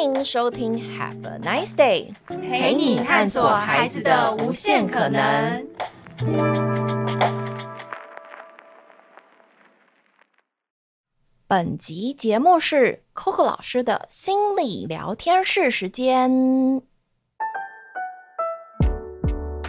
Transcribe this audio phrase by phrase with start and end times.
[0.00, 5.66] 欢迎收听 Have a Nice Day，陪你探索孩子的无限可能。
[11.48, 16.80] 本集节目是 Coco 老师的心理聊天室时间。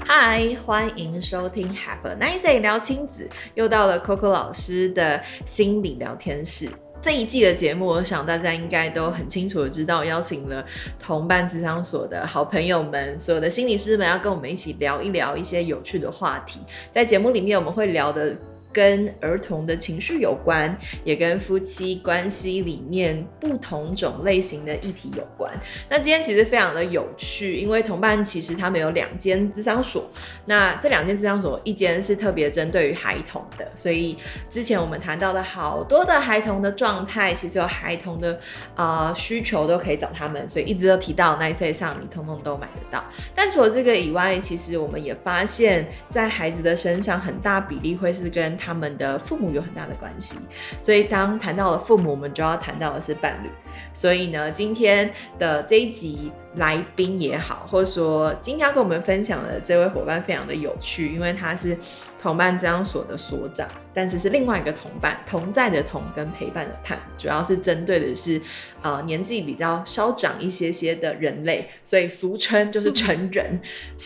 [0.06, 6.70] 嗨，欢迎收听 Have a Nice Day 聊亲子，又到了 Coco 老师的心理聊天室。
[7.02, 10.64] 这一季的节目，我想大家应该都很清楚的知道，邀请了
[11.00, 16.60] 同伴职场所的好朋友们，所有的心理师们要跟我们一起聊一聊一些有趣的话题。
[16.92, 18.36] 在节目里面，我们会聊的。
[18.72, 25.52] 跟儿童的情绪有关，也跟夫妻关系里面不同种类型的议题有关。
[25.90, 30.10] 那今天其实非常的有趣，因为同伴其实他们有两间咨商所，
[30.46, 34.18] 那这两间咨商所，一间是特别针对于孩童的，所以
[34.50, 38.40] 之前我们谈到的好多的孩童的状态，其实有孩童的
[38.76, 43.04] 呃需求都可以找他们，所以一直都提到 Nice 上你通通都买得到。
[43.34, 50.38] 但除了这个以外，其实我们也发现，在孩子的身上，很大比例会是跟他们的父母有很大的关系，
[50.82, 53.50] 所以当谈到了父母，我们就要谈到的是伴侣。
[53.94, 56.32] 所以呢，今天的这一集。
[56.56, 61.78] 来宾也好，或者说今天要跟我们分享的这位伙伴非常的有趣，因为他是
[62.22, 68.42] 同伴这样所的所长，但是是另外一个同伴，同在的同跟陪伴的伴，主要是针对的是
[68.82, 73.60] 呃年纪比较稍长一些些的人类，所以俗称就是成人。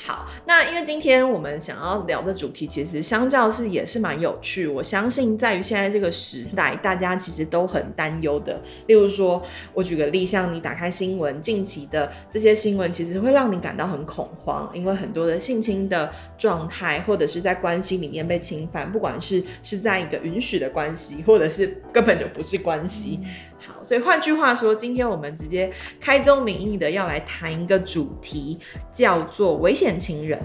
[0.05, 8.61] 好，那因为今天我们想要聊的主题，其实相较是也是蛮有趣，我相信在于现在这个时代，大家其实都很担忧的。
[8.87, 9.41] 例如说，
[9.73, 12.11] 我举个例，像你打开新闻，近期的。
[12.29, 23.21] 这些新闻其实会让你感到很恐慌，因为很多的性侵的状态，或者是在关系里面被侵犯，不管是是在一个允许的关系，或者是根本就不是关系。
[23.65, 28.59] 好，所以换句话说，今天我们直接开宗明义的要来谈一个主题，
[28.91, 30.37] 叫做危险情人。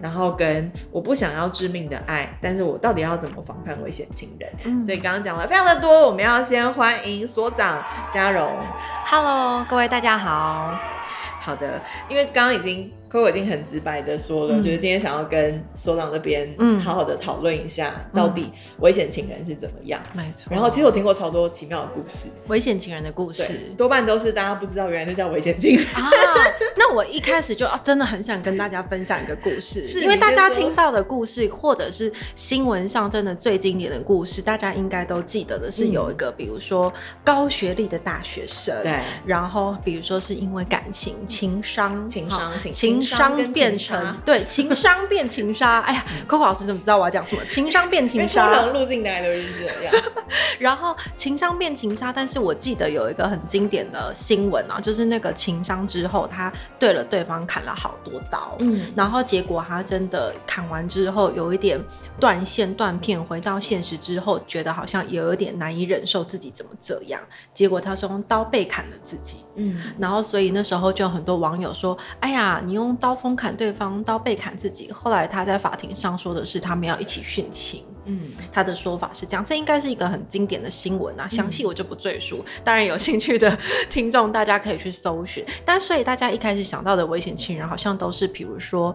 [0.00, 4.50] 然后跟我不想要致命的爱，但是我到底要怎么防范危险情人？
[4.64, 8.50] 嗯、所以刚刚讲了非常的多，我们要先欢迎所长嘉荣。
[9.04, 10.78] Hello，各位大家好。
[11.40, 12.90] 好的，因为刚刚已经。
[13.10, 20.00] 可我已经很直白的说了，嗯、就是今天想要跟所长这边嗯好好的讨论一下，到底危险情人是怎么样？
[20.14, 20.54] 没错、嗯。
[20.54, 26.08] 然后其实我听过超多奇妙的故事，危险情人的故事，多半都是大家不知道原来那叫危险情人啊。
[26.76, 36.92] 那我一开始就啊真的很想跟大家分享一个故事， 是因为大家听到的故事或者是新闻上真的最经典的故事，大家应该都记得的是有一个，比如说
[37.24, 42.99] 高学历的大学生，对，然后比如说是因为感情情商，情商情。
[43.00, 47.44] 情商变成对情商变情杀，哎呀，Coco 老师怎么知道我要讲什么？
[47.46, 49.94] 情商变情杀，通常录进来都是这样。
[50.58, 61.80] 然后情商变情杀，但是我记得有一个很经典的新闻啊，就是那个情商之后，他对了对方砍了好多刀，嗯，然后结果他真的砍完之后有一点
[62.20, 67.20] 断线断片，回到现实之后，觉得好像也有点难以忍受自己怎么这样，
[67.54, 72.89] 结果他说用刀背砍了自己，嗯，然后所以那时候就有很多网友说，哎呀，你用。
[72.96, 74.90] 刀锋砍对方，刀背砍自己。
[74.92, 77.84] 后来他在法庭上说的是，他们要一起殉情。
[78.06, 82.38] 嗯，他的说法是这样，这应该是一个很经典的新闻啊，详细我就不赘述。
[82.38, 83.56] 嗯、当然有兴趣的
[83.90, 85.44] 听众，大家可以去搜寻。
[85.64, 88.94] 但所以大家一开始想到的危险亲人，好像都是比如说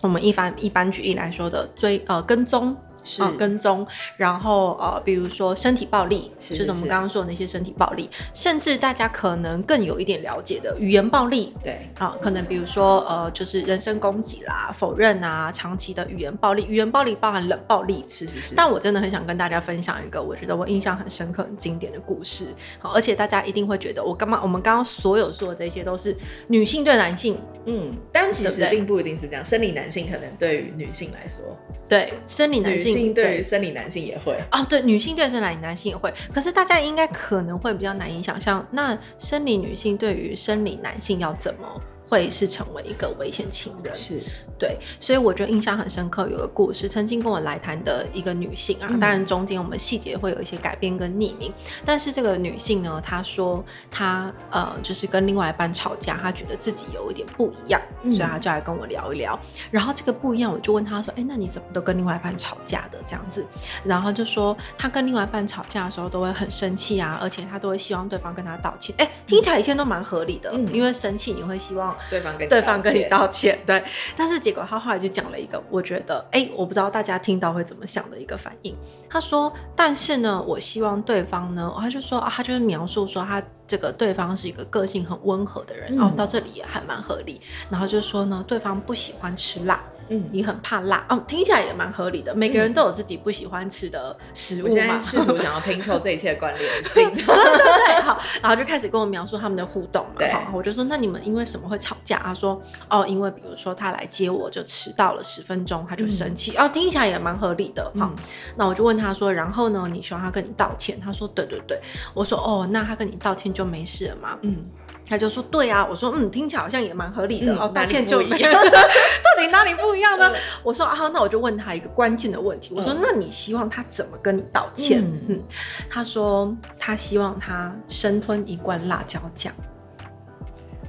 [0.00, 2.76] 我们一般一般举例来说的追呃跟踪。
[3.02, 18.54] 是、哦、跟踪，然后呃，比如说身体暴力，就是我们刚刚说的那些身体暴力，甚至大家可能更有一点了解的语言暴力，对啊、哦，可能比如说呃，就是人身攻击啦、否认啊、长期的语言暴力，语言暴力包含冷暴力，是是是。
[18.54, 26.16] 但我真的很想跟大家分享一个我觉得我印象很深刻、很经典的故事，好，而且大家一定会觉得我刚刚我们刚刚所有说的这些都是
[26.48, 31.56] 女性对男性，嗯，但其实并不一定是这样，生理男性可能对于女性来说，
[31.88, 32.89] 对生理男性。
[32.92, 36.12] 女性对生理男性也会哦，对，女性对生理男性也会。
[36.32, 41.80] 可是大家应该可能会比较难以想象，那生理女性对于生理男性要怎么？
[42.10, 44.20] 会是成为一个危险情人，是
[44.58, 46.28] 对，所以我觉得印象很深刻。
[46.28, 51.52] 有个故事，曾经跟我来谈的一个女性啊，嗯、当然中间我们细节会有一些改变跟匿名，
[51.84, 59.38] 但是这个女性呢，她说她呃，就是跟另外一半吵架，她觉得自己有一点不一样，嗯、所以她就来跟我聊一聊。
[59.70, 63.46] 然后这个不一样，我就问她说：“哎，那你怎么都跟另外一半吵架的这样子？”
[63.84, 68.92] 然后就说她跟另外一半吵架的时候都会很生气啊，而且她都会希望对方跟她道歉。
[68.98, 71.96] 哎，听起来一切都蛮合理的，嗯、因为生气你会希望。
[72.08, 73.82] 对方跟对方跟你道歉，对。
[74.16, 78.76] 但是结果他后来就讲了一个，我觉得，哎、欸，我不知道大家听到会怎么想的一个反应。
[79.08, 87.40] 他说，但是呢，我希望对方呢，他就说啊，他就是描述说他这个对方是一个个性很温和的人，嗯、哦，到这里也还蛮合理。
[87.68, 89.82] 然后就说呢，对方不喜欢吃辣。
[90.10, 92.34] 嗯，你很怕辣哦，听起来也蛮合理的。
[92.34, 94.64] 每个人都有自己不喜欢吃的食物嘛。
[94.64, 97.08] 我现在试图 想要拼凑这一切的关联性。
[97.14, 100.14] 对对对，好，然后就开始跟我描述他们的互动嘛。
[100.18, 102.18] 对，好，我就说，那你们因为什么会吵架？
[102.18, 106.52] 他说，哦，因为比如说他来接我就迟到了十分钟，他就生气。
[106.56, 107.84] 嗯、哦，听起来也蛮合理的。
[107.98, 108.16] 好，嗯、
[108.56, 111.00] 那我就问他说，然后呢，你希望他跟你道歉？
[111.00, 111.80] 他说，对对对。
[112.12, 114.36] 我说，哦，那他跟你道歉就没事了吗？
[114.42, 114.66] 嗯。
[115.10, 117.68] 他就说：“对啊，我说嗯，听起来好像也蛮合理的、嗯、哦。
[117.68, 120.32] 道歉就一样， 到底哪里不一样呢？
[120.62, 122.72] 我说啊，那我就问他一个关键的问题。
[122.76, 125.00] 我说，那你希望他怎么跟你道歉？
[125.02, 125.42] 嗯，嗯，
[125.90, 129.52] 他说他希望他生吞一罐辣椒酱。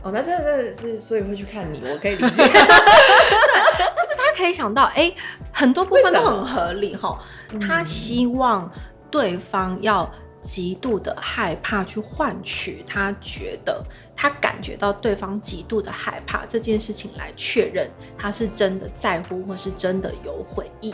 [0.03, 2.44] 哦，那真的是所以会去看你，我可以理解。
[2.53, 5.15] 但是他可以想到，哎、欸，
[5.51, 7.17] 很多部分都很合理哈。
[7.59, 8.71] 他希望
[9.09, 10.07] 对方要。”
[10.41, 13.83] 极度的害怕，去换取他觉得
[14.15, 20.93] 他感觉到对方极度的害怕这件事情来确认他是真的在乎或是真的有悔意。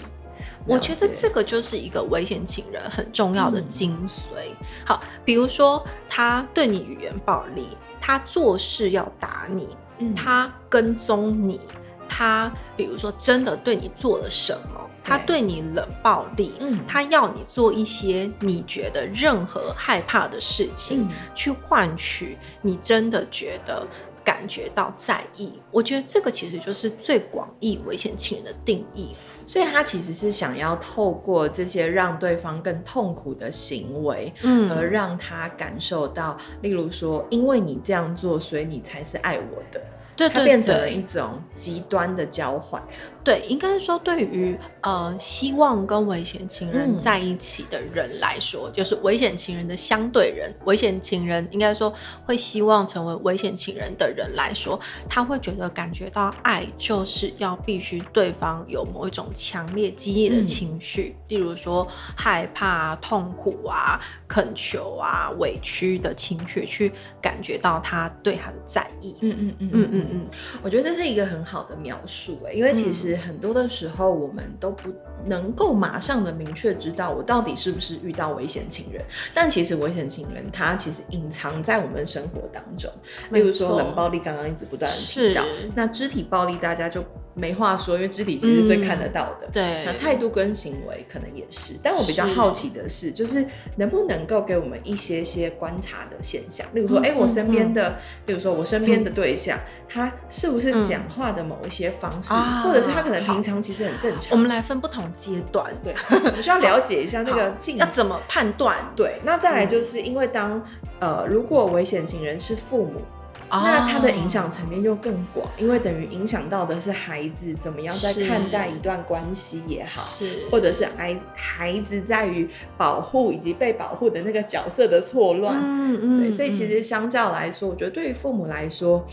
[0.66, 4.52] 我觉得这个就是一个危险情人很重要的精髓。
[4.60, 7.70] 嗯、好，比如说他对你语言暴力，
[8.02, 11.62] 他做事要打你，嗯、他跟踪你，
[12.08, 14.87] 他比如说真的对你做了什么。
[15.08, 23.88] 他对你冷暴力，嗯，他要你做一些你觉得任何害怕的事情，嗯，去换取你真的觉得
[24.24, 25.54] 感觉到在意。
[25.72, 29.16] 我觉得这个其实就是最广义危险情人的定义。
[29.46, 39.82] 所以他其实是想要透过这些让对方更痛苦的行为，嗯，而让他感受到，例如说，因为你这样做，所以你才是爱我的。
[40.18, 42.82] 对，它变成了一种极端的交换。
[43.28, 50.50] 对，应该说，对于呃希望跟危险情人在一起的人来说，嗯、就是危险情人的相对人。
[50.64, 51.94] 危险情人应该说
[52.26, 54.80] 会希望成为危险情人的人来说，
[55.10, 61.86] 他会觉得感觉到爱就是要必须对方有某一种强烈激烈的情绪，嗯、例如说
[62.16, 69.18] 害怕、痛苦啊、恳求啊、委屈的情绪，去感觉到他对他的在意。
[69.20, 70.08] 嗯嗯嗯嗯嗯。
[70.12, 70.28] 嗯，
[70.64, 74.90] 我觉得这是一个很好的描述诶，因为其实很多的时候我们都不
[75.26, 79.04] 能够马上的明确知道我到底是不是遇到危险情人，
[79.34, 82.92] 但其实危险情人他其实隐藏在我们生活当中，
[83.32, 85.44] 例如说冷暴力，刚刚一直不断的提到，
[85.76, 87.04] 那肢体暴力大家就。
[87.38, 89.48] 没话说，因为肢体其实是最看得到的。
[89.48, 91.76] 嗯、对，那态度跟行为可能也是。
[91.84, 93.46] 但我比较好奇的是，是就是
[93.76, 104.32] 能不能够给我们一些些观察的现象，例如说，哎、嗯欸，我身边的，比、嗯、如说我身边的对象，嗯、他是不是讲话的某一些方式，嗯、或者是他可能平常其实很正常。
[104.32, 105.94] 我们来分不同阶段，对，
[106.36, 108.78] 我需要了解一下那个进要怎么判断。
[108.96, 110.60] 对，那再来就是因为当
[111.00, 113.02] 呃，如果危险情人是父母。
[113.50, 122.48] 那它的影响层面又更广，因为等于影响到的是孩子怎么样在看待一段关系也好，是或者是孩孩子在于
[122.78, 129.06] 保护以及被保护的那个角色的错乱，嗯嗯，对，所以其实相较来说，我觉得对于父母来说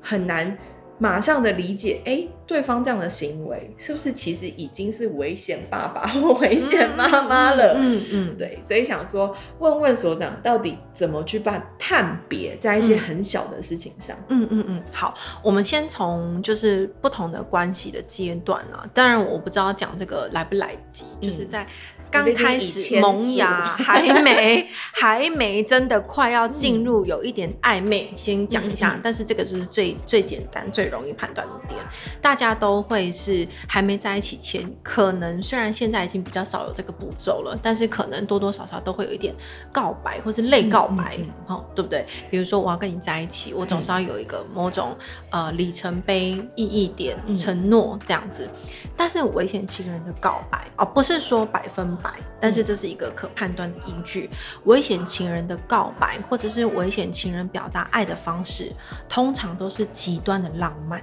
[0.00, 0.56] 很难。
[1.00, 7.74] 马上的理解，哎、欸，对方这样的行为是不是其实已经是危险爸爸或危险妈妈了？
[7.76, 14.16] 嗯嗯，嗯，对，所以想说问问所长，到底怎么去判判别，在一些很小的事情上？
[14.28, 15.12] 嗯嗯嗯，好，
[15.42, 21.66] 我们先从就是不同的关系的阶段啊，当然我不知道讲这个来不来及，嗯、就是在。
[22.10, 28.92] 刚开始萌芽， 还没还没真的快要进入有一点暧昧，嗯、先讲一下。
[28.94, 31.78] 嗯、但是这个就是最最简单、最容易判断的点。
[32.22, 39.34] 大家都会是还没在一起前，可能虽然现在已经比较少有这个步骤了，但是可能多多少少都会有一点
[39.72, 42.06] 告白或是类告白，嗯嗯嗯哦，对不对？
[42.30, 44.96] 比如说我要跟你在一起，我总是要有一个某种
[45.30, 48.48] 呃里程碑、意义点、承诺这样子。
[48.96, 51.97] 但是危险情人的告白哦，不是说百分。
[52.40, 54.30] 但是这是一个可判断的依据。
[54.64, 58.72] 危险情人的告白，或者是危险情人表达爱的方式，
[59.08, 61.02] 通常都是极端的浪漫。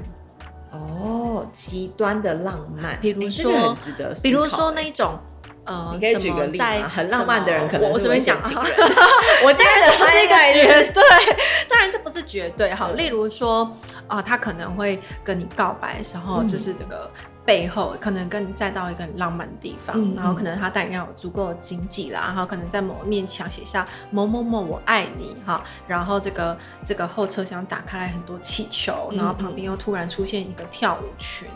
[0.72, 3.76] 哦，极端的浪漫，比如说，
[4.22, 5.18] 比如说那种，
[5.64, 8.74] 呃，你可以举个例子，很浪漫的人，可能我随便讲情人。
[9.44, 11.02] 我今天的不是一个绝对，
[11.70, 12.90] 当然这不是绝对哈。
[12.90, 13.72] 例如说，
[14.08, 17.10] 啊，他可能会跟你告白的时候，就是这个。
[17.46, 31.48] 背后可能跟你再到一个很浪漫的地方，嗯、然后可能他当然要有足够的经济啦，然后可能在某面墙写下某某某我爱你哈，然后这个这个后车厢打开来很多气球，嗯、然后旁边又突然出现一个跳舞群，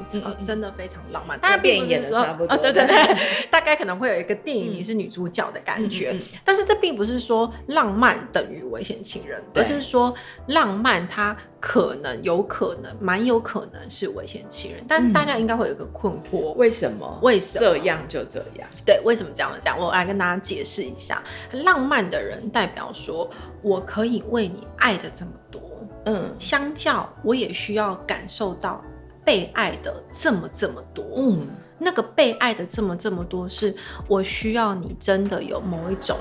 [0.43, 1.39] 真的非常浪漫。
[1.39, 3.17] 当然电影演的差不多，对对对，
[3.49, 6.15] 大概可能会有一个电影你是女主角的感觉，
[6.45, 10.13] 但是这并不是说浪漫等于危险情人，而是说
[10.47, 15.79] 浪漫它可能有可能蛮有可能是危险情人，但大家应该会有一。
[15.79, 17.19] 个困惑，为什么？
[17.21, 18.67] 为什么这样就这样？
[18.85, 19.79] 对，为什么这样这样？
[19.79, 21.23] 我来跟大家解释一下。
[21.53, 23.29] 浪漫的人代表说，
[23.61, 25.61] 我可以为你爱的这么多，
[26.03, 28.83] 嗯，相较我也需要感受到
[29.23, 31.47] 被爱的这么这么多，嗯，
[31.79, 33.73] 那个被爱的这么这么多，是
[34.05, 36.17] 我需要你真的有某一种。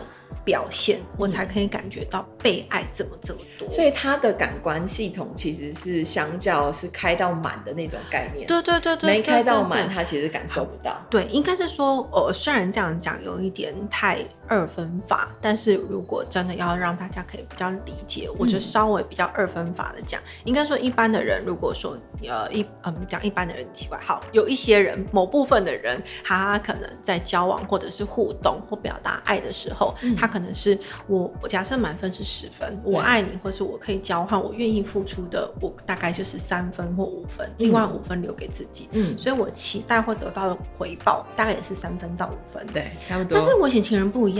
[0.48, 8.46] 表现，我才可以感觉到被爱这么这么多，所以他的感官系统其实是相较是开到满的那种概念。
[8.46, 10.98] 对对对对，没开到满，他其实感受不到。
[11.10, 38.88] 对，应该是说，呃，虽然这样讲有一点太二分法，但是如果真的要让大家可以比较理解，我就稍微比较二分法的讲，嗯、应该说一般的人，如果说呃一嗯讲一般的人奇怪，好，有一些人某部分的人，他可能在交往或者是互动或表达爱的时候，嗯、他可能是我我假设满分是十分，我爱你，或是我可以交换，我愿意付出的，我大概就是三分或五分，另外五分留给自己。
[38.92, 43.38] 嗯，所以我期待会得到的回报大概也是三分到五分，对，差不多。
[43.38, 44.37] 但是危险情人不一样。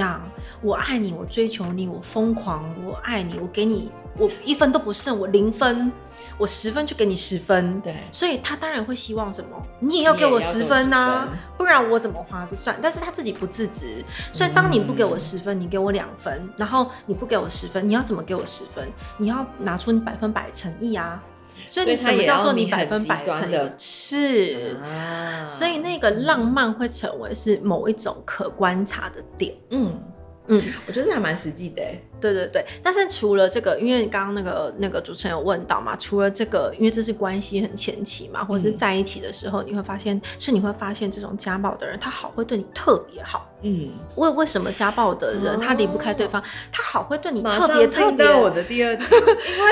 [0.61, 5.93] 我爱你，我追求你，我疯狂，我爱你，我给你，我一分都不剩，我零分，
[6.37, 7.81] 我十分就给你十分。
[7.81, 9.51] 对，所以他当然会希望什么？
[9.79, 12.77] 你也要给我十分呐，不然我怎么划得算？
[12.83, 18.89] 但是他自己不自知，所以当你不给我十分，你给我两分，然后你不给我十分，你要怎么给我十分？
[19.17, 21.23] 你要拿出你百分百诚意啊！
[21.67, 23.75] 所以你什么叫做你百分百的？
[23.79, 24.77] 是，
[25.49, 29.55] 所以那个浪漫会成为是某一种可观察的点。
[29.71, 30.01] 嗯。
[30.49, 31.83] 嗯，我觉得这还蛮实际的。
[32.21, 43.49] 对对对，但是除了这个，因为刚刚那个那个主持人有问到嘛，除了这个，因为这是关系很前期嘛，或者是在一起的时候，嗯、你会发现，是你会发现这种家暴的人，他好会对你特别好。
[43.63, 48.27] 嗯，为为什么家暴的人、哦、他离不开对方，他好会对你特别特别？
[48.27, 49.71] 我的第二， 因为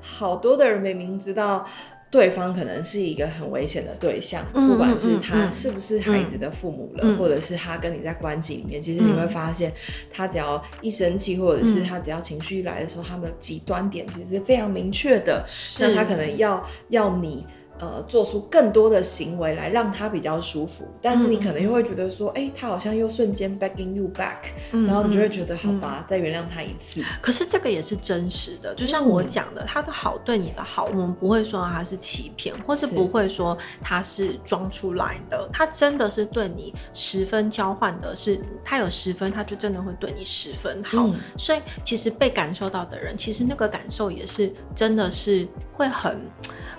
[0.00, 1.66] 好多的人明明知道。
[2.10, 9.72] 对方可能是一个很危险的对象，嗯、不管是他是不是孩子的父母了，嗯、或者是他跟你在关系里面，嗯、其实你会发现，
[10.10, 15.44] 他只要一生气，或者是他只要情绪来的时候，嗯、他们的极端点其实是非常明确的，
[15.80, 17.46] 那他可能要要你。
[17.80, 27.02] 呃，做出更多的行为来让他比较舒服，但是你可能又会觉得说，哎、他好像又瞬间 begging you back，、嗯、然后你就会觉得，好吧，嗯、再原谅他一次。
[27.20, 41.06] 可是这个也是真实的，就像我讲的，嗯、他的好对你的好，我们不会说他是欺骗，或是不会说他是装出来的，他真的是对你十分交换的是，是他有十分，他就真的会对你十分好。
[41.06, 46.20] 嗯、所以其实被感受到的人，其实那个感受也是真的是会很。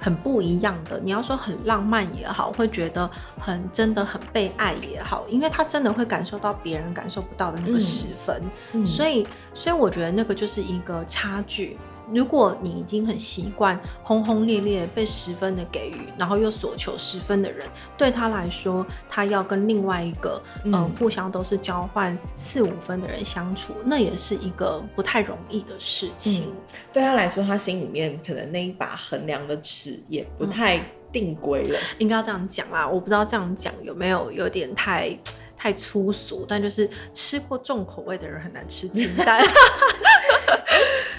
[0.02, 8.42] 很不一样的，你要说很浪漫也好，会觉得很真的很被爱也好，因为他真的会感受到别人感受不到的那个十分，
[8.72, 11.78] 嗯嗯、所以，所以我觉得那个就是一个差距。
[12.14, 26.46] 如果你已经很习惯轰轰烈烈被十分的给予，然后又所求十分的人，对他来说，他要跟另外一个嗯、呃、互相都是交换四五分的人相处，那也是一个不太容易的事情。
[26.46, 26.54] 嗯、
[26.92, 31.80] 对他来说，他心里面可能那一把衡量的尺也不太定规了。
[32.00, 35.18] 应该要这样讲啦，我不知道这样讲有没有有点太
[35.56, 39.44] 太粗俗，但就是吃过重口味的人很难吃清淡。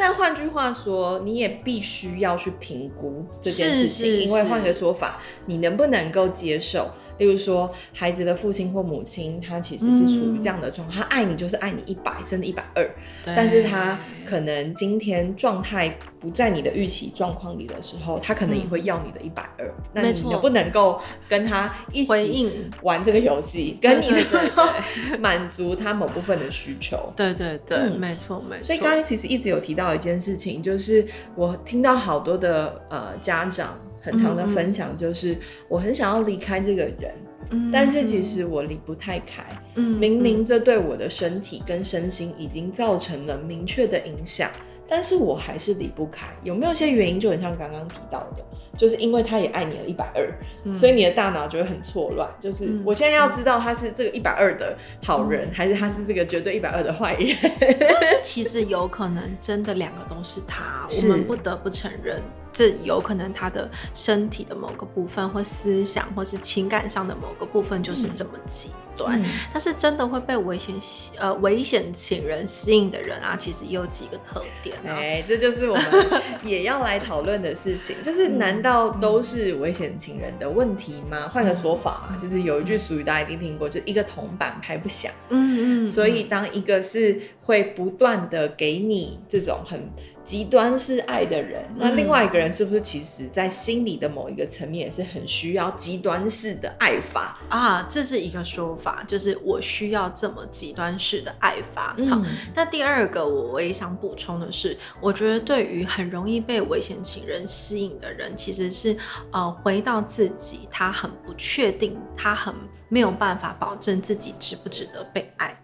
[0.00, 6.90] 但换句话说，你也必须要去评估这件事情，因为换个说法，你能不能够接受？
[7.20, 12.90] 例如说，孩子的父亲或母亲，他其实是处于这样的状况，嗯、他爱你就是爱你一百，甚至一百二，
[13.24, 19.70] 但是他可能今天状态不在你的预期状况里的时候，他可能也会要你的一百二。
[19.92, 20.98] 那你能不能够
[21.28, 24.24] 跟他一起玩这个游戏，跟你的
[25.20, 27.12] 满足他某部分的需求？
[27.14, 28.64] 对对对，嗯、没错没错。
[28.64, 33.78] 所以刚才其实一直有提到一件事情，就是我听到好多的呃家长。
[34.00, 35.36] 很长的分享就是，
[35.68, 37.14] 我很想要离开这个人，
[37.50, 39.44] 嗯、但是其实我离不太开。
[39.74, 44.50] 嗯、明明这对我的身体跟身心已经造成了明确的影响，
[44.88, 46.26] 但是我还是离不开。
[46.42, 47.20] 有没有些原因？
[47.20, 48.44] 就很像刚刚提到的，
[48.76, 50.26] 就是因为他也爱你了一百二，
[50.64, 52.28] 嗯、所以你的大脑就会很错乱。
[52.40, 57.36] 就是我现在要知道他是这个一百二的好人，嗯、还是他是这个绝对一百二的坏人？
[57.78, 62.20] 但是其实有可能真的两个都是他， 是我们不得不承认。
[62.52, 69.20] 这有可能他的身体的某个部分，或思想，或是情感上的某个部分就是这么极端。
[69.22, 70.74] 嗯、但是真的会被危险
[71.18, 74.98] 呃危险情人吸引的人啊，其实也有几个特点、啊。
[74.98, 81.28] 哎，这就是我们也要来讨论的事情，就是 难道都是危险情人的问题吗？
[81.28, 85.10] 换、嗯、个说法嘛，就是有一句俗语大家一定听过，就一个铜板拍不响。
[85.30, 85.88] 嗯嗯。
[85.88, 89.90] 所以当一个是会不断的给你这种很。
[90.24, 97.84] 极端是爱的人，那另外一个人是不是其实在心里的某一个层面也是很需要极端式的爱法啊？
[97.88, 101.94] 这是一个说法，就是我需要这么极端式的爱法。
[101.98, 102.22] 嗯、好，
[102.54, 108.96] 那第二个我也想补充的是，我觉得对于很容易被危险情人吸引的人，其实是
[109.32, 112.54] 呃回到自己，他很不确定，他很
[112.88, 115.56] 没有办法保证自己值不值得被爱。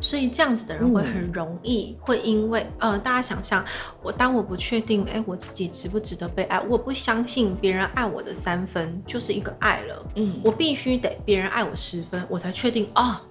[0.00, 3.64] 所以这样子的人会很容易会因为、嗯、呃，大家想象
[4.02, 13.04] 我当我不确定哎、欸，我自己值不值得被爱，我不相信别人爱我的三分就是一个爱了，嗯，我必须得别人爱我十分，我才确定啊。
[13.04, 13.27] 哦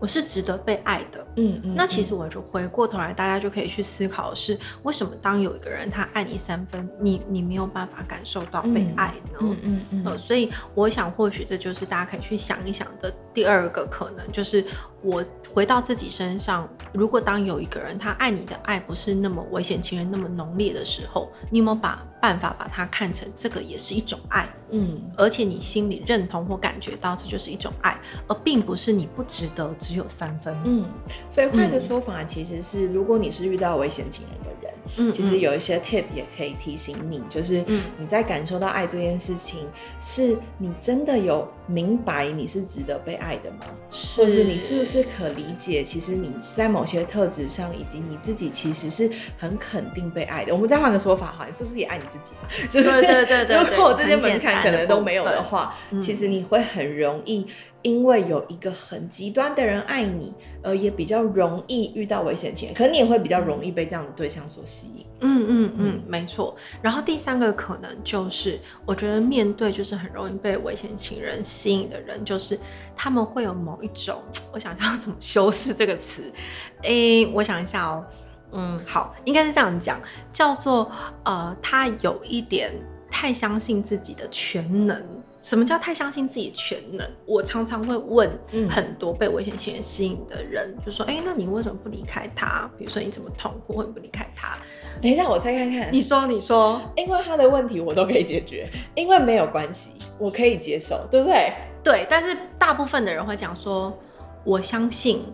[0.00, 1.74] 我是值得被爱的，嗯嗯。
[1.74, 9.38] 那其实我就回过头来，大家就可以去思考的是，为什么当有一个人他爱你三分，你你没有办法感受到被爱呢？
[9.40, 10.16] 嗯嗯嗯、呃。
[10.16, 14.64] 所以我想，或许这就是大家可以去想一想的第二个可能，就是
[15.02, 24.48] 我回到自己身上，如果当有一个人他爱你的爱不是那么危险情人那么浓烈的时候，你有没有把办法把它看成这个也是一种爱？
[24.70, 30.54] 嗯，而且你心里认同或感觉到这就是一种爱，而并不是你不值得只有三分。
[30.64, 30.84] 嗯，
[31.30, 34.47] 所以换个说法，其实是如果你是遇到危险情人
[34.96, 37.64] 嗯，其实有一些 tip 也可以提醒你，就是
[37.98, 39.66] 你在感受到爱这件事情，
[40.00, 43.66] 是你真的有明白你是值得被爱的吗？
[43.90, 50.52] 是，或者你是不是可理解，其实你在某些特质上，以及你自己其实是很肯定被爱的。
[50.52, 52.32] 我们再换个说法哈，你是不是也爱你自己？
[52.70, 57.46] 就是对对对对， 如果这些门槛可能都没有的话，其实你会很容易。
[57.88, 65.06] 因为有一个很极端的人爱你，而也比较容易遇到危险情人，可能你也会比较容易被这样的对象所吸引。
[65.20, 66.54] 嗯嗯嗯，没错。
[66.82, 72.58] 然后第三个可能就是，我觉得面对就是很容易被危险情人吸引的人，就是
[72.94, 76.22] 他们会有某一种，我想想怎么修饰这个词。
[76.84, 78.04] 诶，我想一下哦。
[78.52, 80.00] 嗯，好，应该是这样讲，
[80.32, 80.90] 叫做
[81.24, 82.72] 呃，他有一点
[83.10, 85.02] 太相信自己的全能。
[85.40, 87.08] 什么叫太相信自己全能？
[87.24, 88.28] 我常常会问
[88.68, 92.68] 很多被危险情人吸引的人，嗯、就说：“哎、欸，那你为什么不离开他？
[92.76, 94.58] 比如说你怎么痛苦，会不离开他？”
[95.00, 95.88] 等一下，我再看看。
[95.92, 101.52] 你说，你说，因为他的问题我都可以解决，因为没有关系，我可以接受，对不对？
[101.84, 102.06] 对。
[102.10, 103.96] 但是大部分的人会讲说
[104.42, 105.24] ：“我相信，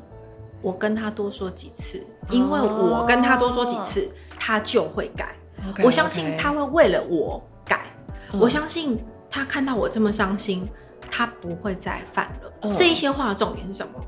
[0.60, 4.06] 我跟他多说几次，因为我跟他多说几次，
[4.38, 5.34] 他就会改。
[5.72, 5.82] Okay.
[5.82, 7.86] 我相信他会为了我改。
[8.34, 9.02] 嗯、我相信。”
[9.34, 10.68] 他看到我这么伤心，
[11.10, 12.52] 他不会再犯了。
[12.62, 14.00] 嗯、这一些话的重点是什么？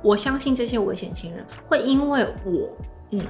[0.00, 2.74] 我相信这些危险情人会因为我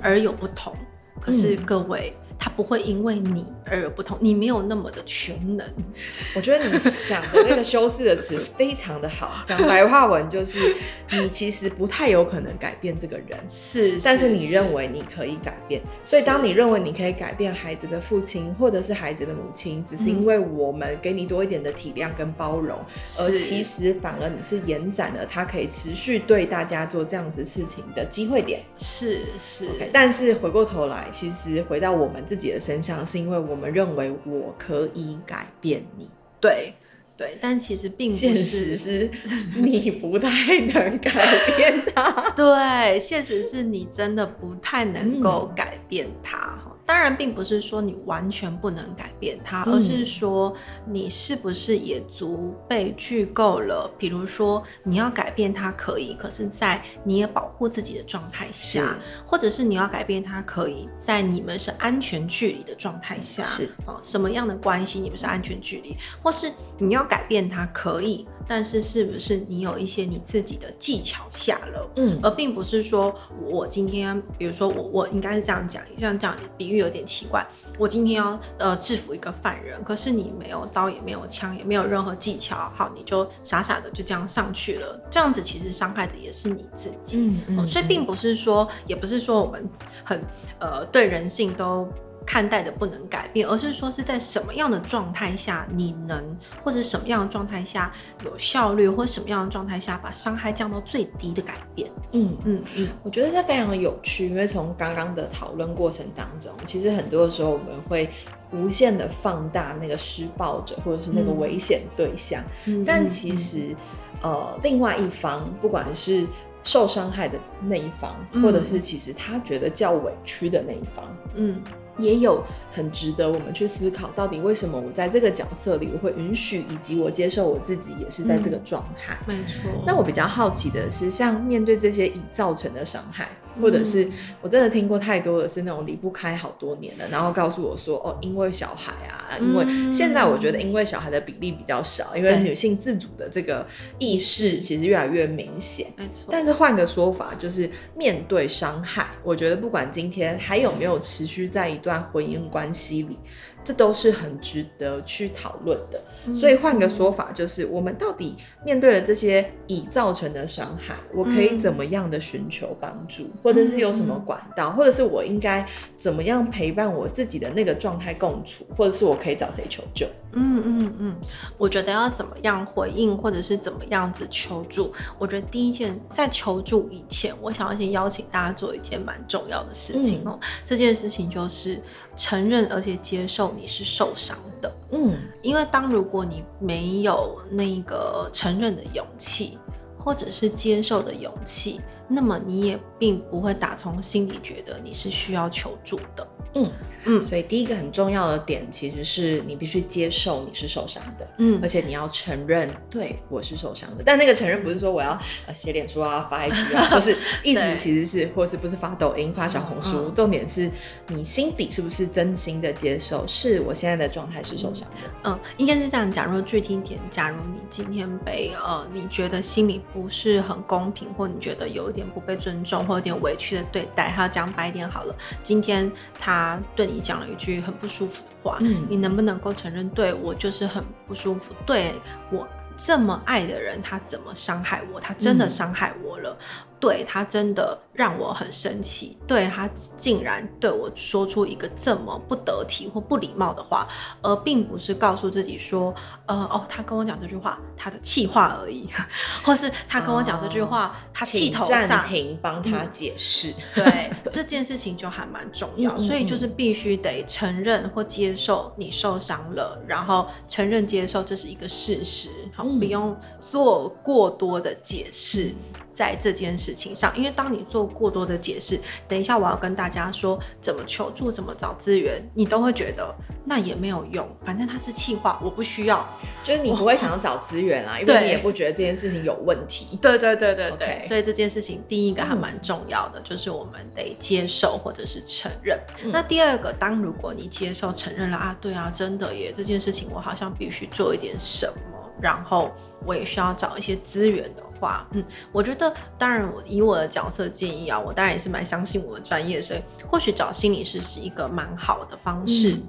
[0.01, 0.73] 而有不同。
[0.79, 2.17] 嗯、可是各位。
[2.17, 5.66] 嗯他不会因为你而有不同，你没有那么的全能。
[6.35, 10.74] 我觉得你想的那个修饰的词非常的好，讲白话文就是
[11.11, 15.83] 你其实不太有可能改变这个人，是，但是你认为你可以改变。
[16.03, 22.79] 所以当你认为你可以改变孩子的父亲或者是孩子的母亲，只是因为我们给你多一点的体谅跟包容，
[23.20, 28.62] 而其实反而你是延展了他可以持续对大家做这样子事情的机会点。
[28.79, 32.24] 是是，okay, 但是回过头来，其实回到我们。
[32.31, 36.09] 自己的身上，是因为我们认为我可以改变你，
[36.40, 36.73] 对
[37.16, 39.11] 对，但其实并不是，现实是
[39.57, 41.11] 你不太能改
[41.57, 46.57] 变他， 对，现实是你真的不太能够改变他。
[46.64, 50.53] 嗯当然，并不是说你完全不能改变它，而是说
[50.85, 53.88] 你是不是也足备具够了。
[53.96, 68.26] 比如说，你要改变他可以，可是在你也保护自己的状态下，或者是你要改变他可以在你们是安全距离的状态下，是啊，什么样的关系你们是安全距离，或是你要改变他可以。
[68.53, 77.47] 但是是不是你有一些你自己的技巧下了，嗯，而并不是说我今天，比如说我我应该是这样讲，像这样比喻有点奇怪。
[77.79, 89.65] 我今天要呃制服一个犯人，可是你没有刀，也没有枪，也没有任何技巧，好，你就傻傻的就这样上去了，这样子其实伤害的也是你自己，嗯，嗯，嗯，所以并不是说，也不是说我们
[90.03, 90.21] 很
[90.59, 91.89] 呃对人性都。
[92.31, 96.25] 看待的不能改变，而是说是在什么样的状态下你能，
[96.62, 97.93] 或者什么样的状态下
[98.25, 101.90] 有效率，或什么样的状态下把伤害降到最低的改变。
[102.12, 108.09] 嗯嗯嗯，我觉得这非常有趣，因为从刚刚的讨论过程当中，其实很多的时候我们会
[108.53, 113.75] 无限的放大那个施暴者或者是那个危险对象，嗯、但其实、
[114.23, 116.25] 嗯、呃，另外一方不管是
[116.62, 121.61] 受伤害的那一方，嗯、或者是其实他觉得较委屈的那一方，嗯。
[121.98, 129.18] 也有很值得我们去思考，到底为什么我在这个角色里，我会允许以及我接受我自己也是在这个状态。
[129.26, 129.70] 没错。
[129.87, 133.29] 那我比较好奇的是，像面对这些已造成的伤害。
[133.61, 134.09] 或者是
[134.40, 143.66] 我真的听过太多的是那种离不开好多年了，然后告诉我说哦，因为小孩啊，因为现在我觉得因为小孩的比例比较少，因为女性自主的这个
[143.98, 145.88] 意识其实越来越明显。
[145.96, 146.29] 没错。
[146.31, 153.19] 但是换个说法，就是面对伤害，我觉得不管今天还有没有持续在一段婚姻关系里。
[153.62, 156.03] 这都是很值得去讨论的，
[156.35, 170.07] 所以换个说法，就是我们到底面对了这些已造成的伤害，我可以怎么样的寻求帮助，或者是有什么管道，或者是我应该怎么样陪伴我自己的那个状态共处，或者是我可以找谁求救？
[170.33, 171.17] 嗯嗯嗯，
[171.59, 181.81] 我觉得要怎么样回应，或者是怎么样子求助，我觉得第一件在求助以前，我想要先邀请大家做一件蛮重要的事情哦，这件事情就是
[182.17, 183.51] 承认而且接受。
[183.61, 189.57] 你是受伤的，嗯，因为当如如果你没有那个承认的勇气，
[189.96, 196.27] 或者是接受的勇气，那么你也并不会打从心里觉得你是需要求助的。
[196.55, 196.71] 嗯
[197.07, 204.03] 嗯，所以第一个很重要的点，其实是你必须接受你是受伤的，嗯，而且你要承认，对，我是受伤的。
[204.05, 210.71] 但那个承认不是说我要呃写脸书啊发 IG 啊， 不是，意思其实是，或是不是发抖音发小红书，重点是
[211.09, 215.11] 你心底是不是真心的接受，是我现在的状态是受伤的。
[215.25, 216.25] 嗯，应该是这样假。
[216.27, 226.39] 如果具体一点，假如你今天被呃你觉得心里不是很公平，或你觉得有一点不被尊重，或有点委屈的对待，还要讲白一点好了，今天他
[226.76, 226.87] 对。
[226.87, 229.88] 你讲了一句很不舒服的话，嗯、你能不能够承认？
[229.90, 231.94] 对，我就是很不舒服，对，
[232.31, 235.00] 我这么爱的人，他怎么伤害我？
[235.00, 236.37] 他真的伤害我了。
[236.40, 243.87] 嗯对，他真的让我很生气，对，他竟然对我说出一个这么不得体或不礼貌的话，
[244.23, 248.88] 而并不是告诉自己说，呃，哦，他跟我讲这句话，他的气话而已，
[249.45, 265.55] 或是他跟我讲这句话，哦、他气头上，暂停帮他解释，嗯、对这件事情就还蛮重要，所以就是必须得承认或接受你受伤了，然后承认接受这是一个事实，好，不用做过多的解释。
[265.92, 276.09] 在这件事情上，因为当你做过多的解释，等一下我要跟大家说怎么求助、怎么找资源，你都会觉得那也没有用，反正它是气话，我不需要，
[276.44, 279.98] 就是你不会想要找资源啊，因为你也不觉得这件事情有问题。
[280.00, 281.00] 对对对对对，Okay.
[281.00, 285.79] 所以这件事情第一个还蛮重要的，嗯、就是我们得接受或者是承认。
[286.05, 292.70] 嗯、那第二个，当如果你接受承认了啊，对啊，真的耶，这件事情我好像必须做一点什么，然后
[293.05, 294.62] 我也需要找一些资源的。
[294.81, 302.73] 话，嗯，我觉得，当然，我以我的角色建议啊，我当然也是蛮相信我的专业，所以或许找心理师是一个蛮好的方式。
[302.73, 302.83] 嗯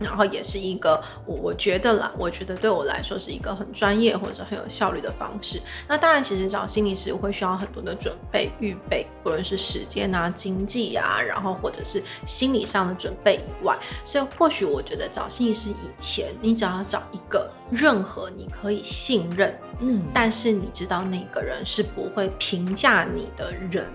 [0.00, 5.62] 然后也是一个我我觉得啦，我觉得对我来说是一个很专业或者很有效率的方式。
[5.86, 23.86] 那当然，其实找心理师会需要很多的准备预备，不论是时间啊、经济啊，然后或者是心理上的准备以外，所以或许我觉得找心理师以前，你只要找一个任何你可以信任，嗯，但是你知道那个人是不会评价你的人，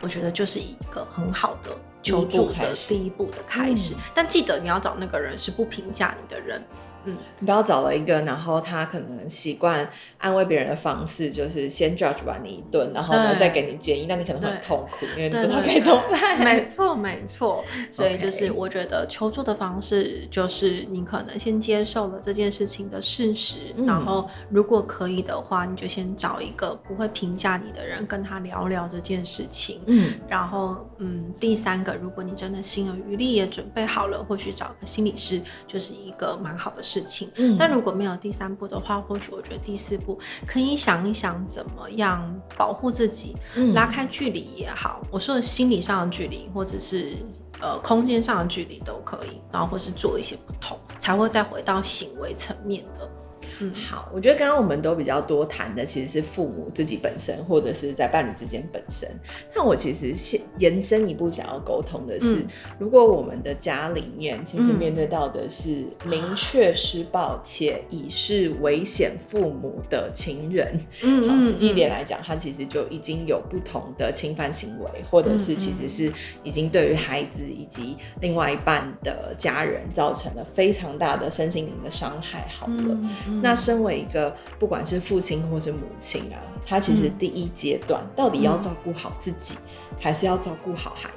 [0.00, 1.70] 我觉得就是一个很好的。
[2.02, 6.64] 求助的第一步的开始，嗯、但记得你要找那个人是不评价你的人。
[7.06, 9.88] 嗯，你不要找了一个，然后他可能习惯
[10.18, 16.44] 安慰别人的方式，就是先 judge 完你一顿，然后呢再给你建议，那你可能会很痛苦，因为你不知道该怎么办。
[16.44, 17.64] 没错，没错。
[17.90, 29.80] 所以就是我觉得求助的方式，就是你可能先接受了这件事情的事实，嗯、然后如果可以的话，你就先找一个不会评价你的人，跟他聊聊这件事情。
[29.86, 36.95] 嗯，然后嗯，第三个，如果你真的心有余力也准备好了，或许找个心理师就是一个蛮好的事。
[36.96, 47.16] 事情，嗯，但如果没有第三步的话，或许我觉得第四步可以想一想怎么样保护自己，嗯，拉开距离也好，我说的心理上的距离，或者是
[47.60, 53.10] 呃空间上的距离都可以，然后或是做一些不同，才会再回到行为层面的。
[53.60, 59.08] 嗯，好，我觉得刚刚我们都比较多谈的其实是父母自己本身，或者是在伴侣之间本身。
[59.54, 62.46] 那我其实先延伸一步想要沟通的是，嗯、
[62.78, 82.46] 如果我们的家里面其实面对到的是明确施暴且已是危险父母的情人，嗯，好，实际一点来讲，他其实就已经有不同的侵犯行为，或者是其实是已经对于孩子以及另外一半的家人造成了非常大的身心灵的伤害。
[82.48, 91.08] 好了，嗯嗯、那身为一个不管是父亲或是母亲啊，他其实第一阶段到底要照顾好自己，嗯、还是要照顾好孩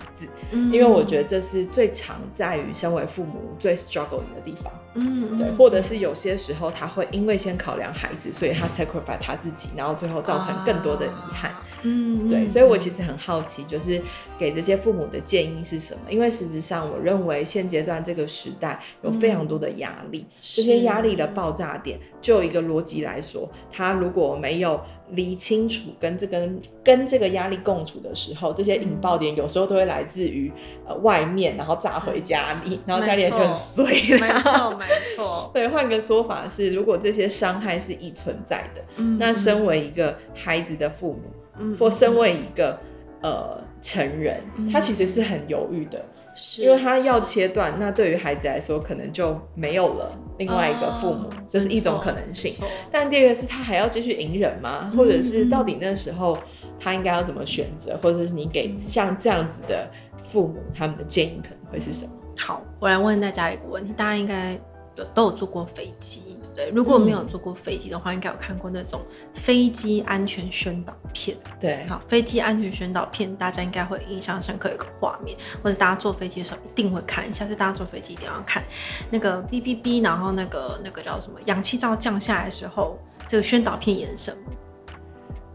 [0.51, 4.71] 因为我觉得这是最常在于身为父母最 struggling 的地方。
[4.95, 11.53] 嗯，对，或者是有些时候他会因为先考量孩子，所以他 sacrifice 他自己，然后最后造成更多的遗憾。
[11.83, 14.01] 嗯，对，所以我其实很好奇，就是
[14.37, 16.01] 给这些父母的建议是什么？
[16.09, 26.47] 因为实质上，我认为现阶段这个时代有非常多的压力，嗯、这些压力的爆炸点，就一个逻辑来说，他如果没有理清楚跟这个
[26.83, 30.51] 跟这个压力共处的时候，这些引爆点有时候都会来自于
[30.87, 34.19] 呃外面，然后炸回家里，嗯、然后家里就很碎了。
[34.19, 35.51] 没错，没错。
[35.53, 41.21] 对，换个说法是，如果这些伤害是已存在的，嗯、那身为一个孩子的父母，
[41.59, 42.77] 嗯、或身为一个
[43.21, 46.03] 呃成人，嗯、他其实是很犹豫的。
[46.39, 52.55] 是因为他要切断，那对于孩子来说，可能就没有了另外一个父母，这、啊、是一种可能性。
[52.89, 54.89] 但第二个是他还要继续隐忍吗？
[54.89, 56.37] 嗯、或者是到底那时候
[56.79, 57.99] 他应该要怎么选择？
[58.01, 59.85] 或者是你给像这样子的
[60.23, 62.11] 父母他们的建议可能会是什么？
[62.37, 64.57] 好，我来问大家一个问题，大家应该
[64.99, 66.37] 有都有坐过飞机。
[66.55, 69.01] 对，如果没有坐过飞机的话，嗯、应该有看过那种
[69.33, 71.37] 飞机安全宣导片。
[71.57, 77.33] 对，好，飞机安全宣导片，大家应该会印象深刻，有个画面，或者大家坐飞机的时候一定会看。
[77.33, 78.61] 下次大家坐飞机一定要看
[79.09, 84.37] 那个哔哔哔，然后那个那个叫什么氧气罩降下来的时候，这个宣导片演什么？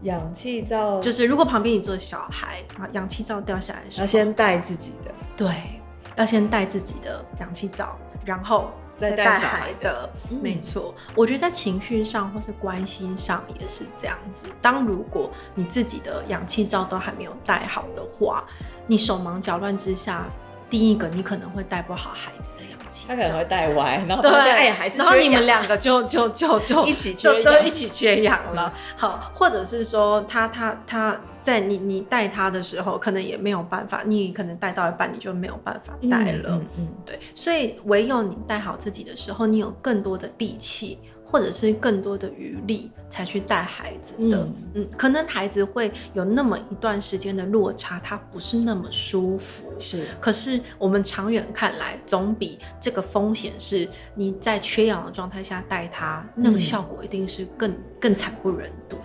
[0.01, 5.11] 氧气罩就是如果旁边你坐小孩，然后氧气罩掉下来的时候，要先带自己的。
[5.37, 5.79] 对，
[6.15, 8.71] 要先带自己的氧气罩，然后。
[8.97, 10.09] 在带小孩的，
[10.41, 10.93] 没错。
[11.15, 14.45] 我觉得在情绪上或是关系上也是这样子。
[14.61, 18.43] 当如果你自己的氧气罩都还没有戴好的话，
[18.87, 20.25] 你手忙脚乱之下，
[20.69, 28.73] 第一个你可能会带不好孩子的氧气，他可能会带歪，然后对，哎呀，还是，然后你们两个就就就就一起就都 一起缺氧了。
[28.95, 31.19] 好，或者是说他他他。
[31.45, 58.95] 在你你带他的时候，可能也没有办法，你可能带到一半你就没有办法带了，嗯，嗯，嗯，对，所以唯有你带好自己的时候，你有更多的力气，或者是更多的余力，才去带孩子的，嗯，嗯，可能孩子会有那么一段时间的落差，他不是那么舒服，是，可是我们长远看来，总比这个风险是你在缺氧的状态下带他，那个效果一定是更更惨不忍睹。
[58.95, 59.03] 的。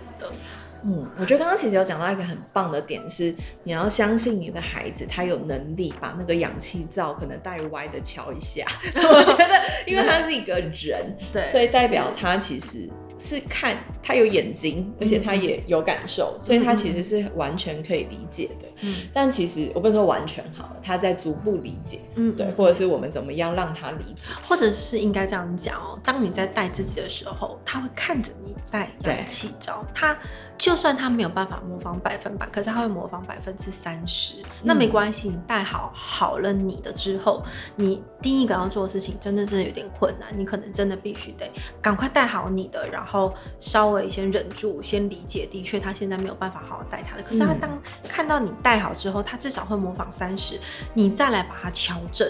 [0.83, 8.65] 嗯，我觉得刚刚其实有讲到一个很棒的点是，你要相信你的孩子，他有能力把那个氧气罩可能带歪的敲一下。
[8.95, 12.89] 我觉得，因为他是一个人，对，所以代表他其实。
[13.23, 18.67] 是看他有眼睛，而且他也有感受，嗯、所以他其实是完全可以理解的。
[18.83, 21.99] 嗯，但其实我不能说完全好了，他在逐步理解。
[22.15, 25.99] 嗯，对，或者是我们怎么样让他理解，或者是应该这样讲哦。
[26.03, 30.17] 当你在带自己的时候，他会看着你带氧气罩，他
[30.57, 34.41] 就算他没有办法模仿百分百，可是他会模仿百分之三十。
[34.41, 37.43] 嗯、那没关系，你带好好了你的之后，
[37.75, 41.47] 你第一个要做的事情，真的是有点困难，你可能真的必须得
[41.79, 47.23] 赶快带好你的，然后稍微先忍住，先理解，的确他现在没有办法好好带他的。
[47.23, 50.59] 可是他当看到你带好之后，他至少会模仿三十，
[50.93, 52.29] 你再来把它调整，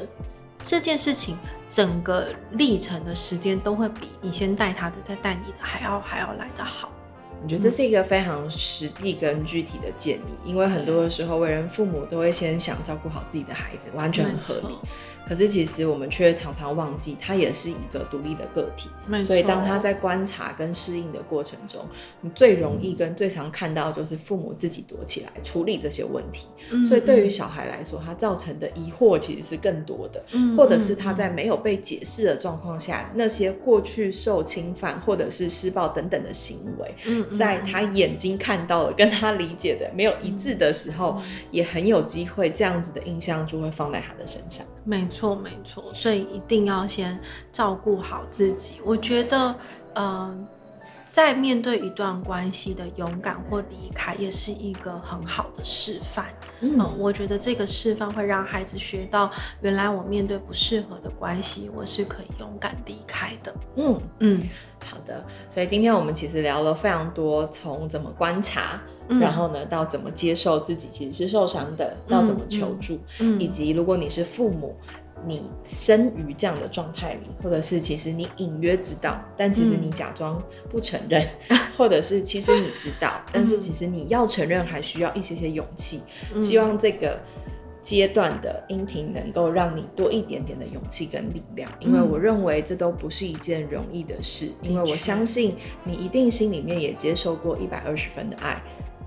[0.60, 6.90] 这件事情整个历程的时间都会比你先带他的再带你的还要还要来得好。
[7.44, 14.78] 我觉得这是一个非常实际跟具体的建议，因为很多的时候为人父母都会先想照顾好自己的孩子，完全很合理。
[15.28, 18.90] 可是其实我们却常常忘记，他也是一个独立的个体。
[19.24, 21.86] 所以当他在观察跟适应的过程中，
[22.22, 26.48] 你最容易跟最常看到就是父母自己躲起来处理这些问题。
[26.72, 26.86] 嗯。
[26.86, 30.24] 所以对于小孩来说，他造成的疑惑其实是更多的。
[30.32, 30.56] 嗯。
[30.58, 44.66] 或者是他在没有被解释的状况下，那些过去受侵犯或者是施暴等等的行为，嗯，在他眼睛看到的跟他理解的没有一致的时候，也很有机会这样子的印象就会放在他的身上。
[44.84, 47.20] 没错，没错，所以一定要先
[47.52, 48.76] 照顾好自己。
[48.84, 49.56] 我觉得，
[49.94, 50.48] 嗯、呃，
[51.08, 56.28] 在面对一段关系的勇敢或离开，也是一个很好的示范。
[56.62, 59.30] 嗯，嗯，我觉得这个示范会让孩子学到，
[59.62, 63.54] 原来我面对不适合的关系，我是可以勇敢离开的。
[63.76, 64.50] 嗯嗯，
[64.86, 65.24] 好的。
[65.50, 74.78] 所以今天我们其实聊了非常多，从怎么观察，嗯、然后呢，到怎么接受自己其实是受伤的，到怎么求助，嗯嗯、以及如果你是父母。
[75.26, 86.02] 你生于这样的状态里，或者是其实你隐约知道，但其实你假装不承认，嗯、 或者是其实你知道，但是其实你要承认还需要一些些勇气。
[86.34, 87.20] 嗯、希望这个
[87.84, 98.62] 阶段的音频能够让你多一点点的勇气跟力量，因为我认为这都不是一件容易的事，嗯、因为我相信你一定心里面也接受过一百二十分的爱。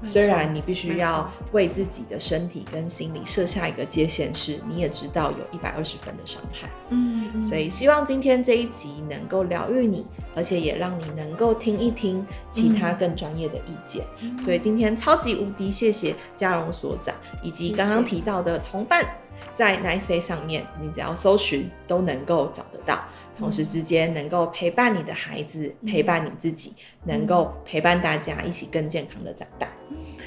[0.06, 6.68] 虽然你必须要为自己的身体跟心理设下一个界限，是你也知道有一百二十分的伤害。
[6.90, 14.04] 嗯，嗯，所以希望今天这一集能够疗愈你，而且也让你能够听一听其他更专业的意见。
[14.20, 19.04] 嗯、所以今天超级无敌谢谢嘉荣所长，以及刚刚提到的同伴，
[19.54, 23.00] 在 Nice Day 上面，你只要搜寻都能够找得到。
[23.36, 26.72] 同时之间，能够陪伴你的孩子，陪伴你自己，
[27.04, 29.66] 能够陪伴大家一起更健康的长大。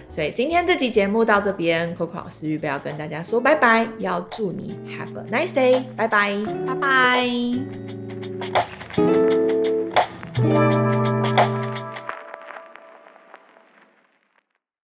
[0.10, 6.34] 所以今天这集节目到这边，Coco 老师预备要跟大家说拜拜，要祝你 Have a Nice Day，拜拜，
[6.65, 6.75] 拜
[10.73, 10.87] 拜。